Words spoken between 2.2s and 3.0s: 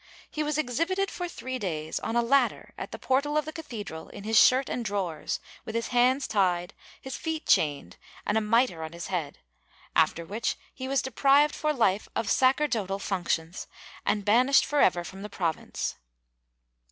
ladder at the